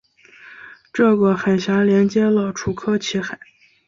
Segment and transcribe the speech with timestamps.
[0.91, 3.39] 这个海峡连接了楚科奇海。